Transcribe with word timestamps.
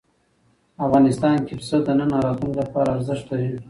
افغانستان 0.85 1.37
کې 1.45 1.53
پسه 1.59 1.77
د 1.85 1.89
نن 1.99 2.09
او 2.15 2.21
راتلونکي 2.25 2.59
لپاره 2.61 2.89
ارزښت 2.95 3.25
لري. 3.29 3.49